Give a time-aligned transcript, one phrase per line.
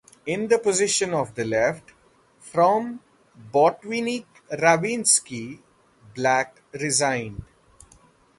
[0.25, 1.91] In the position on the left
[2.39, 3.01] from
[3.53, 5.61] Botvinnik-Ravinsky,
[6.15, 7.43] Black resigned.